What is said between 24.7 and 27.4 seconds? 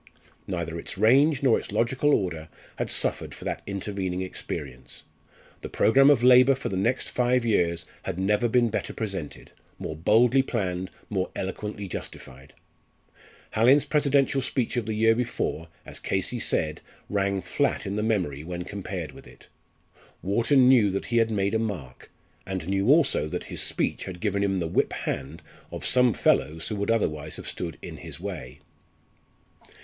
hand of some fellows who would otherwise